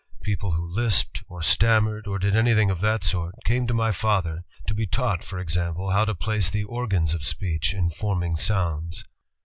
[0.23, 4.43] People who lisped, or stammered, or did anything of that sort, came to my father,
[4.65, 9.03] to be taught, for example, how to place the organs of speech in forming sounds.